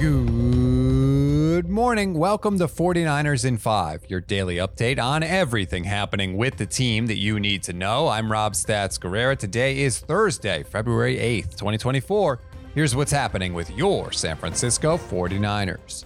Good 0.00 1.68
morning. 1.68 2.14
Welcome 2.14 2.56
to 2.60 2.68
49ers 2.68 3.44
in 3.44 3.58
5, 3.58 4.04
your 4.08 4.20
daily 4.20 4.58
update 4.58 5.02
on 5.02 5.24
everything 5.24 5.82
happening 5.82 6.36
with 6.36 6.56
the 6.56 6.66
team 6.66 7.08
that 7.08 7.16
you 7.16 7.40
need 7.40 7.64
to 7.64 7.72
know. 7.72 8.06
I'm 8.06 8.30
Rob 8.30 8.52
Stats 8.52 8.96
Guerrera. 8.96 9.36
Today 9.36 9.80
is 9.80 9.98
Thursday, 9.98 10.62
February 10.62 11.16
8th, 11.16 11.56
2024. 11.56 12.38
Here's 12.76 12.94
what's 12.94 13.10
happening 13.10 13.54
with 13.54 13.76
your 13.76 14.12
San 14.12 14.36
Francisco 14.36 14.98
49ers. 14.98 16.04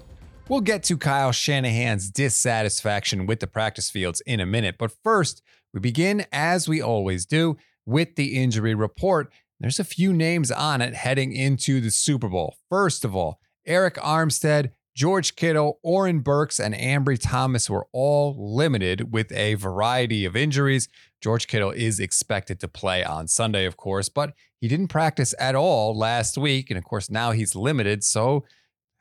We'll 0.48 0.62
get 0.62 0.84
to 0.84 0.96
Kyle 0.96 1.32
Shanahan's 1.32 2.08
dissatisfaction 2.08 3.26
with 3.26 3.40
the 3.40 3.46
practice 3.46 3.90
fields 3.90 4.22
in 4.22 4.40
a 4.40 4.46
minute, 4.46 4.76
but 4.78 4.92
first, 5.04 5.42
we 5.74 5.80
begin 5.80 6.24
as 6.32 6.66
we 6.66 6.80
always 6.80 7.26
do 7.26 7.58
with 7.84 8.16
the 8.16 8.42
injury 8.42 8.74
report. 8.74 9.30
There's 9.60 9.78
a 9.78 9.84
few 9.84 10.14
names 10.14 10.50
on 10.50 10.80
it 10.80 10.94
heading 10.94 11.34
into 11.34 11.82
the 11.82 11.90
Super 11.90 12.30
Bowl. 12.30 12.56
First 12.70 13.04
of 13.04 13.14
all, 13.14 13.38
Arik 13.66 13.94
Armstead, 13.94 14.70
George 14.94 15.36
Kittle, 15.36 15.78
Oren 15.82 16.20
Burks, 16.20 16.60
and 16.60 16.74
Ambry 16.74 17.18
Thomas 17.18 17.70
were 17.70 17.86
all 17.92 18.36
limited 18.38 19.12
with 19.12 19.32
a 19.32 19.54
variety 19.54 20.24
of 20.24 20.36
injuries. 20.36 20.88
George 21.20 21.46
Kittle 21.46 21.70
is 21.70 21.98
expected 21.98 22.60
to 22.60 22.68
play 22.68 23.02
on 23.02 23.26
Sunday, 23.26 23.64
of 23.64 23.76
course, 23.76 24.08
but 24.08 24.34
he 24.60 24.68
didn't 24.68 24.88
practice 24.88 25.34
at 25.38 25.54
all 25.54 25.96
last 25.96 26.36
week. 26.36 26.70
And 26.70 26.76
of 26.76 26.84
course, 26.84 27.10
now 27.10 27.30
he's 27.30 27.56
limited. 27.56 28.04
So 28.04 28.44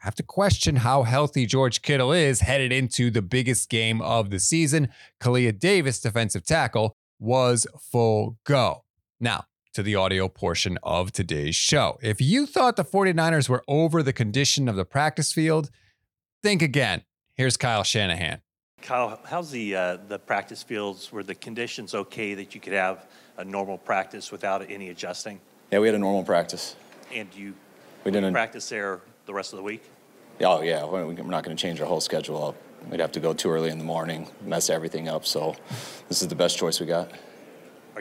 I 0.01 0.05
have 0.05 0.15
to 0.15 0.23
question 0.23 0.77
how 0.77 1.03
healthy 1.03 1.45
George 1.45 1.81
Kittle 1.81 2.13
is 2.13 2.39
headed 2.39 2.71
into 2.71 3.11
the 3.11 3.21
biggest 3.21 3.69
game 3.69 4.01
of 4.01 4.29
the 4.29 4.39
season. 4.39 4.89
Kalia 5.19 5.57
Davis, 5.57 5.99
defensive 5.99 6.45
tackle, 6.45 6.95
was 7.19 7.67
full 7.79 8.37
go. 8.45 8.85
Now, 9.19 9.45
to 9.73 9.83
the 9.83 9.95
audio 9.95 10.27
portion 10.27 10.77
of 10.83 11.11
today's 11.11 11.55
show. 11.55 11.97
If 12.01 12.19
you 12.21 12.45
thought 12.45 12.75
the 12.75 12.83
49ers 12.83 13.47
were 13.47 13.63
over 13.67 14.03
the 14.03 14.13
condition 14.13 14.67
of 14.67 14.75
the 14.75 14.85
practice 14.85 15.31
field, 15.31 15.69
think 16.43 16.61
again. 16.61 17.03
Here's 17.35 17.57
Kyle 17.57 17.83
Shanahan. 17.83 18.41
Kyle, 18.81 19.19
how's 19.25 19.51
the 19.51 19.75
uh, 19.75 19.97
the 20.07 20.17
practice 20.19 20.63
fields? 20.63 21.11
Were 21.11 21.23
the 21.23 21.35
conditions 21.35 21.93
okay 21.93 22.33
that 22.33 22.55
you 22.55 22.59
could 22.61 22.73
have 22.73 23.05
a 23.37 23.45
normal 23.45 23.77
practice 23.77 24.31
without 24.31 24.69
any 24.69 24.89
adjusting? 24.89 25.39
Yeah, 25.71 25.79
we 25.79 25.87
had 25.87 25.95
a 25.95 25.99
normal 25.99 26.23
practice. 26.23 26.75
And 27.13 27.29
you 27.35 27.53
We 28.03 28.11
didn't- 28.11 28.33
practice 28.33 28.67
there 28.69 29.01
the 29.27 29.33
rest 29.33 29.53
of 29.53 29.57
the 29.57 29.63
week? 29.63 29.83
Oh 30.43 30.61
yeah, 30.63 30.83
we're 30.83 31.05
we're 31.05 31.13
not 31.23 31.43
going 31.43 31.55
to 31.55 31.61
change 31.61 31.79
our 31.79 31.85
whole 31.87 32.01
schedule 32.01 32.43
up. 32.43 32.55
We'd 32.89 32.99
have 32.99 33.11
to 33.11 33.19
go 33.19 33.33
too 33.33 33.51
early 33.51 33.69
in 33.69 33.77
the 33.77 33.83
morning, 33.83 34.27
mess 34.43 34.71
everything 34.71 35.07
up. 35.07 35.25
So 35.27 35.55
this 36.09 36.23
is 36.23 36.27
the 36.27 36.35
best 36.35 36.57
choice 36.57 36.79
we 36.79 36.87
got. 36.87 37.11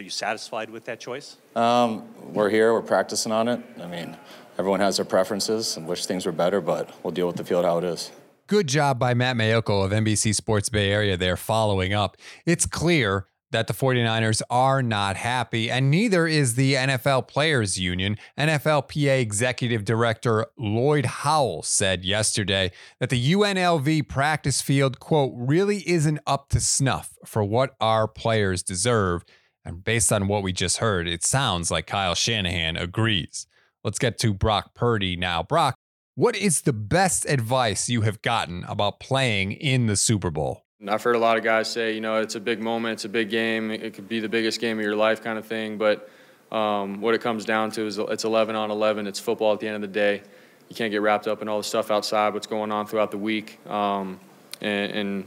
Are 0.00 0.02
you 0.02 0.08
satisfied 0.08 0.70
with 0.70 0.86
that 0.86 0.98
choice? 0.98 1.36
Um, 1.54 2.08
we're 2.32 2.48
here, 2.48 2.72
we're 2.72 2.80
practicing 2.80 3.32
on 3.32 3.48
it. 3.48 3.60
I 3.78 3.86
mean, 3.86 4.16
everyone 4.56 4.80
has 4.80 4.96
their 4.96 5.04
preferences 5.04 5.76
and 5.76 5.86
wish 5.86 6.06
things 6.06 6.24
were 6.24 6.32
better, 6.32 6.62
but 6.62 6.88
we'll 7.04 7.10
deal 7.10 7.26
with 7.26 7.36
the 7.36 7.44
field 7.44 7.66
how 7.66 7.76
it 7.76 7.84
is. 7.84 8.10
Good 8.46 8.66
job 8.66 8.98
by 8.98 9.12
Matt 9.12 9.36
Maiocco 9.36 9.84
of 9.84 9.90
NBC 9.90 10.34
Sports 10.34 10.70
Bay 10.70 10.90
Area 10.90 11.18
there 11.18 11.36
following 11.36 11.92
up. 11.92 12.16
It's 12.46 12.64
clear 12.64 13.26
that 13.50 13.66
the 13.66 13.74
49ers 13.74 14.40
are 14.48 14.82
not 14.82 15.16
happy, 15.16 15.70
and 15.70 15.90
neither 15.90 16.26
is 16.26 16.54
the 16.54 16.76
NFL 16.76 17.28
Players 17.28 17.78
Union. 17.78 18.16
NFLPA 18.38 19.20
Executive 19.20 19.84
Director 19.84 20.46
Lloyd 20.56 21.04
Howell 21.04 21.62
said 21.62 22.06
yesterday 22.06 22.72
that 23.00 23.10
the 23.10 23.32
UNLV 23.34 24.08
practice 24.08 24.62
field, 24.62 24.98
quote, 24.98 25.34
really 25.36 25.86
isn't 25.86 26.20
up 26.26 26.48
to 26.48 26.60
snuff 26.60 27.18
for 27.26 27.44
what 27.44 27.76
our 27.82 28.08
players 28.08 28.62
deserve. 28.62 29.26
And 29.64 29.84
based 29.84 30.12
on 30.12 30.26
what 30.26 30.42
we 30.42 30.52
just 30.52 30.78
heard, 30.78 31.06
it 31.06 31.24
sounds 31.24 31.70
like 31.70 31.86
Kyle 31.86 32.14
Shanahan 32.14 32.76
agrees. 32.76 33.46
Let's 33.84 33.98
get 33.98 34.18
to 34.20 34.34
Brock 34.34 34.74
Purdy 34.74 35.16
now. 35.16 35.42
Brock, 35.42 35.74
what 36.14 36.36
is 36.36 36.62
the 36.62 36.72
best 36.72 37.24
advice 37.26 37.88
you 37.88 38.02
have 38.02 38.20
gotten 38.22 38.64
about 38.64 39.00
playing 39.00 39.52
in 39.52 39.86
the 39.86 39.96
Super 39.96 40.30
Bowl? 40.30 40.64
I've 40.88 41.02
heard 41.02 41.16
a 41.16 41.18
lot 41.18 41.36
of 41.36 41.44
guys 41.44 41.70
say, 41.70 41.94
you 41.94 42.00
know, 42.00 42.16
it's 42.16 42.34
a 42.34 42.40
big 42.40 42.60
moment, 42.60 42.94
it's 42.94 43.04
a 43.04 43.08
big 43.08 43.28
game, 43.28 43.70
it 43.70 43.92
could 43.92 44.08
be 44.08 44.18
the 44.18 44.28
biggest 44.28 44.60
game 44.60 44.78
of 44.78 44.84
your 44.84 44.96
life 44.96 45.22
kind 45.22 45.38
of 45.38 45.46
thing. 45.46 45.76
But 45.76 46.08
um, 46.50 47.00
what 47.00 47.14
it 47.14 47.20
comes 47.20 47.44
down 47.44 47.70
to 47.72 47.86
is 47.86 47.98
it's 47.98 48.24
11 48.24 48.56
on 48.56 48.70
11. 48.70 49.06
It's 49.06 49.20
football 49.20 49.52
at 49.52 49.60
the 49.60 49.68
end 49.68 49.76
of 49.76 49.82
the 49.82 49.88
day. 49.88 50.22
You 50.68 50.76
can't 50.76 50.90
get 50.90 51.02
wrapped 51.02 51.26
up 51.28 51.42
in 51.42 51.48
all 51.48 51.58
the 51.58 51.64
stuff 51.64 51.90
outside, 51.90 52.32
what's 52.32 52.46
going 52.46 52.72
on 52.72 52.86
throughout 52.86 53.10
the 53.10 53.18
week. 53.18 53.58
Um, 53.68 54.20
and, 54.60 54.92
and 54.92 55.24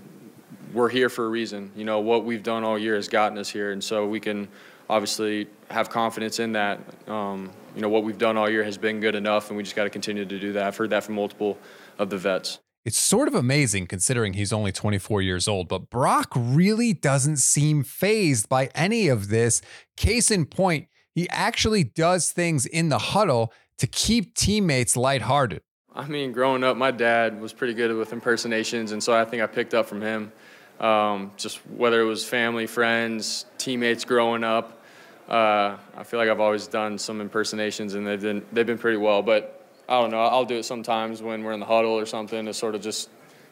we're 0.73 0.89
here 0.89 1.09
for 1.09 1.25
a 1.25 1.29
reason. 1.29 1.71
You 1.75 1.85
know, 1.85 1.99
what 1.99 2.25
we've 2.25 2.43
done 2.43 2.63
all 2.63 2.77
year 2.77 2.95
has 2.95 3.07
gotten 3.07 3.37
us 3.37 3.49
here. 3.49 3.71
And 3.71 3.83
so 3.83 4.07
we 4.07 4.19
can 4.19 4.47
obviously 4.89 5.47
have 5.69 5.89
confidence 5.89 6.39
in 6.39 6.53
that. 6.53 6.79
Um, 7.07 7.51
you 7.75 7.81
know, 7.81 7.89
what 7.89 8.03
we've 8.03 8.17
done 8.17 8.37
all 8.37 8.49
year 8.49 8.63
has 8.63 8.77
been 8.77 8.99
good 8.99 9.15
enough, 9.15 9.49
and 9.49 9.57
we 9.57 9.63
just 9.63 9.75
got 9.75 9.85
to 9.85 9.89
continue 9.89 10.25
to 10.25 10.39
do 10.39 10.53
that. 10.53 10.63
I've 10.63 10.77
heard 10.77 10.91
that 10.91 11.03
from 11.03 11.15
multiple 11.15 11.57
of 11.97 12.09
the 12.09 12.17
vets. 12.17 12.59
It's 12.85 12.97
sort 12.97 13.29
of 13.29 13.33
amazing 13.33 13.87
considering 13.87 14.33
he's 14.33 14.51
only 14.51 14.71
24 14.71 15.21
years 15.21 15.47
old, 15.47 15.69
but 15.69 15.89
Brock 15.89 16.27
really 16.35 16.91
doesn't 16.91 17.37
seem 17.37 17.83
fazed 17.83 18.49
by 18.49 18.69
any 18.75 19.07
of 19.07 19.29
this. 19.29 19.61
Case 19.95 20.29
in 20.29 20.45
point, 20.45 20.87
he 21.15 21.29
actually 21.29 21.85
does 21.85 22.31
things 22.31 22.65
in 22.65 22.89
the 22.89 22.97
huddle 22.97 23.53
to 23.77 23.87
keep 23.87 24.35
teammates 24.35 24.97
lighthearted. 24.97 25.61
I 25.95 26.07
mean, 26.07 26.31
growing 26.33 26.63
up, 26.63 26.75
my 26.75 26.91
dad 26.91 27.39
was 27.39 27.53
pretty 27.53 27.73
good 27.73 27.95
with 27.95 28.11
impersonations, 28.11 28.91
and 28.91 29.01
so 29.01 29.13
I 29.13 29.23
think 29.25 29.41
I 29.41 29.47
picked 29.47 29.73
up 29.73 29.85
from 29.85 30.01
him. 30.01 30.31
Um, 30.79 31.31
just 31.37 31.57
whether 31.67 32.01
it 32.01 32.05
was 32.05 32.25
family, 32.25 32.67
friends, 32.67 33.45
teammates 33.57 34.05
growing 34.05 34.43
up, 34.43 34.83
uh, 35.29 35.77
I 35.95 36.03
feel 36.03 36.19
like 36.19 36.29
I've 36.29 36.39
always 36.39 36.67
done 36.67 36.97
some 36.97 37.21
impersonations, 37.21 37.93
and 37.93 38.05
they've 38.05 38.21
been 38.21 38.45
they've 38.51 38.65
been 38.65 38.77
pretty 38.77 38.97
well. 38.97 39.21
But 39.21 39.65
I 39.87 39.99
don't 40.01 40.11
know, 40.11 40.19
I'll 40.19 40.45
do 40.45 40.57
it 40.57 40.63
sometimes 40.63 41.21
when 41.21 41.43
we're 41.43 41.53
in 41.53 41.59
the 41.59 41.65
huddle 41.65 41.91
or 41.91 42.05
something 42.05 42.45
to 42.45 42.53
sort 42.53 42.75
of 42.75 42.81
just, 42.81 43.09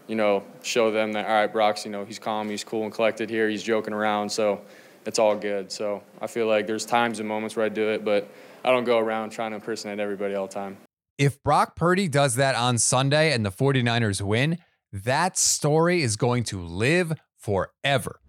you 0.08 0.16
know, 0.16 0.44
show 0.62 0.92
them 0.92 1.14
that 1.14 1.26
all 1.26 1.34
right, 1.34 1.52
Brock's, 1.52 1.86
you 1.86 1.92
know, 1.92 2.06
he's 2.06 2.20
calm, 2.20 2.50
he's 2.50 2.64
cool 2.64 2.84
and 2.84 2.94
collected 2.94 3.30
here, 3.30 3.50
he's 3.50 3.64
joking 3.64 3.94
around, 3.94 4.30
so 4.30 4.62
it's 5.06 5.20
all 5.20 5.36
good. 5.36 5.72
So 5.72 6.04
I 6.22 6.28
feel 6.28 6.48
like 6.48 6.68
there's 6.68 6.86
times 6.86 7.20
and 7.20 7.28
moments 7.28 7.56
where 7.56 7.66
I 7.66 7.70
do 7.70 7.90
it, 7.90 8.04
but 8.04 8.30
I 8.64 8.72
don't 8.72 8.84
go 8.84 9.00
around 9.00 9.32
trying 9.32 9.52
to 9.52 9.56
impersonate 9.56 10.00
everybody 10.00 10.36
all 10.36 10.48
the 10.48 10.54
time. 10.54 10.78
If 11.18 11.42
Brock 11.44 11.76
Purdy 11.76 12.08
does 12.08 12.36
that 12.36 12.56
on 12.56 12.78
Sunday 12.78 13.32
and 13.32 13.46
the 13.46 13.52
49ers 13.52 14.22
win, 14.22 14.58
that 14.92 15.38
story 15.38 16.02
is 16.02 16.16
going 16.18 16.44
to 16.44 16.62
live 16.62 17.14
forever. 17.38 18.20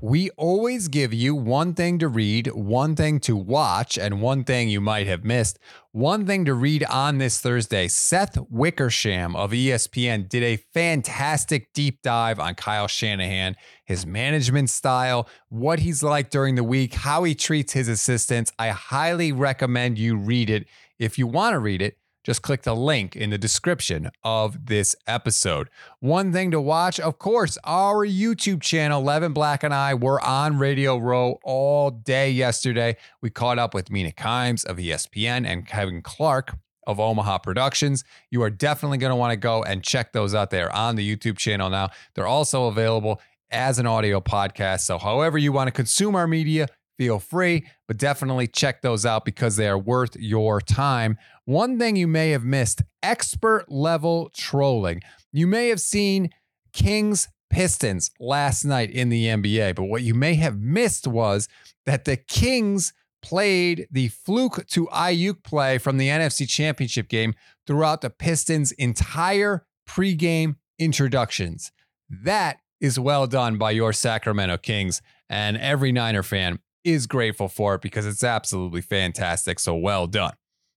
We 0.00 0.30
always 0.30 0.86
give 0.86 1.12
you 1.12 1.34
one 1.34 1.74
thing 1.74 1.98
to 1.98 2.06
read, 2.06 2.46
one 2.52 2.94
thing 2.94 3.18
to 3.20 3.34
watch, 3.34 3.98
and 3.98 4.22
one 4.22 4.44
thing 4.44 4.68
you 4.68 4.80
might 4.80 5.08
have 5.08 5.24
missed. 5.24 5.58
One 5.90 6.24
thing 6.24 6.44
to 6.44 6.54
read 6.54 6.84
on 6.84 7.18
this 7.18 7.40
Thursday 7.40 7.88
Seth 7.88 8.38
Wickersham 8.48 9.34
of 9.34 9.50
ESPN 9.50 10.28
did 10.28 10.44
a 10.44 10.62
fantastic 10.72 11.72
deep 11.72 12.00
dive 12.02 12.38
on 12.38 12.54
Kyle 12.54 12.86
Shanahan, 12.86 13.56
his 13.84 14.06
management 14.06 14.70
style, 14.70 15.28
what 15.48 15.80
he's 15.80 16.04
like 16.04 16.30
during 16.30 16.54
the 16.54 16.62
week, 16.62 16.94
how 16.94 17.24
he 17.24 17.34
treats 17.34 17.72
his 17.72 17.88
assistants. 17.88 18.52
I 18.56 18.68
highly 18.68 19.32
recommend 19.32 19.98
you 19.98 20.16
read 20.16 20.48
it. 20.48 20.68
If 21.00 21.18
you 21.18 21.26
want 21.26 21.54
to 21.54 21.58
read 21.58 21.82
it, 21.82 21.98
just 22.24 22.42
click 22.42 22.62
the 22.62 22.76
link 22.76 23.16
in 23.16 23.30
the 23.30 23.38
description 23.38 24.10
of 24.22 24.66
this 24.66 24.94
episode. 25.06 25.70
One 26.00 26.32
thing 26.32 26.50
to 26.50 26.60
watch, 26.60 27.00
of 27.00 27.18
course, 27.18 27.58
our 27.64 28.06
YouTube 28.06 28.60
channel, 28.60 29.02
Levin 29.02 29.32
Black 29.32 29.62
and 29.62 29.72
I 29.72 29.94
were 29.94 30.20
on 30.20 30.58
Radio 30.58 30.96
Row 30.96 31.38
all 31.42 31.90
day 31.90 32.30
yesterday. 32.30 32.96
We 33.22 33.30
caught 33.30 33.58
up 33.58 33.74
with 33.74 33.90
Mina 33.90 34.12
Kimes 34.12 34.64
of 34.64 34.76
ESPN 34.76 35.46
and 35.46 35.66
Kevin 35.66 36.02
Clark 36.02 36.56
of 36.86 36.98
Omaha 36.98 37.38
Productions. 37.38 38.02
You 38.30 38.42
are 38.42 38.50
definitely 38.50 38.98
going 38.98 39.10
to 39.10 39.16
want 39.16 39.32
to 39.32 39.36
go 39.36 39.62
and 39.62 39.84
check 39.84 40.12
those 40.12 40.34
out 40.34 40.50
there 40.50 40.74
on 40.74 40.96
the 40.96 41.16
YouTube 41.16 41.36
channel 41.36 41.70
now. 41.70 41.90
They're 42.14 42.26
also 42.26 42.66
available 42.66 43.20
as 43.50 43.78
an 43.78 43.86
audio 43.86 44.20
podcast. 44.20 44.80
So, 44.80 44.98
however 44.98 45.38
you 45.38 45.52
want 45.52 45.68
to 45.68 45.72
consume 45.72 46.14
our 46.14 46.26
media, 46.26 46.66
feel 46.98 47.18
free, 47.18 47.64
but 47.86 47.96
definitely 47.96 48.48
check 48.48 48.82
those 48.82 49.06
out 49.06 49.24
because 49.24 49.56
they 49.56 49.68
are 49.68 49.78
worth 49.78 50.16
your 50.16 50.60
time. 50.60 51.16
One 51.44 51.78
thing 51.78 51.96
you 51.96 52.08
may 52.08 52.30
have 52.30 52.44
missed 52.44 52.82
expert 53.02 53.66
level 53.68 54.30
trolling. 54.36 55.00
You 55.32 55.46
may 55.46 55.68
have 55.68 55.80
seen 55.80 56.30
Kings 56.72 57.28
Pistons 57.50 58.10
last 58.20 58.64
night 58.64 58.90
in 58.90 59.08
the 59.08 59.26
NBA, 59.26 59.74
but 59.74 59.84
what 59.84 60.02
you 60.02 60.14
may 60.14 60.34
have 60.34 60.60
missed 60.60 61.06
was 61.06 61.48
that 61.86 62.04
the 62.04 62.16
Kings 62.16 62.92
played 63.22 63.88
the 63.90 64.08
fluke 64.08 64.66
to 64.66 64.86
Aiyuk 64.88 65.42
play 65.42 65.78
from 65.78 65.96
the 65.96 66.08
NFC 66.08 66.48
Championship 66.48 67.08
game 67.08 67.34
throughout 67.66 68.00
the 68.00 68.10
Pistons' 68.10 68.72
entire 68.72 69.64
pregame 69.88 70.56
introductions. 70.78 71.72
That 72.10 72.58
is 72.80 72.98
well 72.98 73.26
done 73.26 73.56
by 73.56 73.72
your 73.72 73.92
Sacramento 73.92 74.58
Kings, 74.58 75.02
and 75.28 75.56
every 75.56 75.90
Niner 75.90 76.22
fan 76.22 76.60
is 76.84 77.06
grateful 77.06 77.48
for 77.48 77.74
it 77.74 77.80
because 77.80 78.06
it's 78.06 78.24
absolutely 78.24 78.80
fantastic. 78.80 79.58
So 79.58 79.74
well 79.74 80.06
done. 80.06 80.34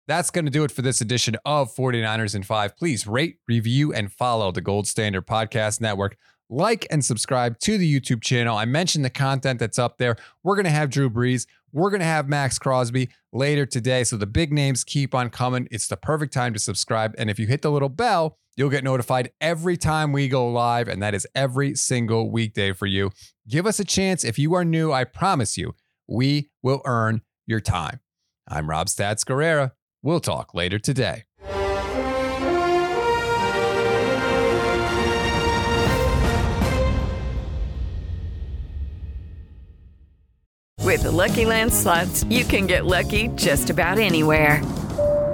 That's 0.07 0.31
going 0.31 0.45
to 0.45 0.51
do 0.51 0.63
it 0.63 0.71
for 0.71 0.81
this 0.81 0.99
edition 0.99 1.37
of 1.45 1.73
49ers 1.73 2.35
in 2.35 2.43
5. 2.43 2.75
Please 2.75 3.07
rate, 3.07 3.37
review, 3.47 3.93
and 3.93 4.11
follow 4.11 4.51
the 4.51 4.61
Gold 4.61 4.87
Standard 4.87 5.25
Podcast 5.25 5.79
Network. 5.79 6.17
Like 6.49 6.85
and 6.91 7.05
subscribe 7.05 7.59
to 7.59 7.77
the 7.77 7.99
YouTube 7.99 8.21
channel. 8.21 8.57
I 8.57 8.65
mentioned 8.65 9.05
the 9.05 9.09
content 9.09 9.59
that's 9.59 9.79
up 9.79 9.99
there. 9.99 10.17
We're 10.43 10.55
going 10.55 10.65
to 10.65 10.71
have 10.71 10.89
Drew 10.89 11.09
Brees. 11.09 11.47
We're 11.71 11.91
going 11.91 12.01
to 12.01 12.05
have 12.05 12.27
Maxx 12.27 12.59
Crosby 12.59 13.09
later 13.31 13.65
today. 13.65 14.03
So 14.03 14.17
the 14.17 14.25
big 14.25 14.51
names 14.51 14.83
keep 14.83 15.15
on 15.15 15.29
coming. 15.29 15.69
It's 15.71 15.87
the 15.87 15.95
perfect 15.95 16.33
time 16.33 16.51
to 16.53 16.59
subscribe. 16.59 17.15
And 17.17 17.29
if 17.29 17.39
you 17.39 17.47
hit 17.47 17.61
the 17.61 17.71
little 17.71 17.87
bell, 17.87 18.37
you'll 18.57 18.69
get 18.69 18.83
notified 18.83 19.31
every 19.39 19.77
time 19.77 20.11
we 20.11 20.27
go 20.27 20.45
live. 20.51 20.89
And 20.89 21.01
that 21.01 21.13
is 21.13 21.25
every 21.33 21.73
single 21.75 22.29
weekday 22.29 22.73
for 22.73 22.85
you. 22.85 23.11
Give 23.47 23.65
us 23.65 23.79
a 23.79 23.85
chance. 23.85 24.25
If 24.25 24.37
you 24.37 24.53
are 24.55 24.65
new, 24.65 24.91
I 24.91 25.05
promise 25.05 25.57
you, 25.57 25.73
we 26.11 26.49
will 26.61 26.81
earn 26.85 27.21
your 27.47 27.61
time. 27.61 27.99
I'm 28.47 28.67
Rob 28.69 28.87
Stats 28.87 29.23
Guerrera. 29.23 29.71
We'll 30.03 30.19
talk 30.19 30.53
later 30.53 30.77
today. 30.77 31.23
With 40.83 41.03
the 41.03 41.11
Lucky 41.11 41.45
Land 41.45 41.73
slots, 41.73 42.25
you 42.25 42.43
can 42.43 42.67
get 42.67 42.85
lucky 42.85 43.29
just 43.35 43.69
about 43.69 43.97
anywhere. 43.97 44.61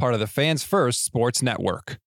part 0.00 0.14
of 0.14 0.20
the 0.20 0.26
Fans 0.26 0.64
First 0.64 1.04
Sports 1.04 1.42
Network. 1.42 2.00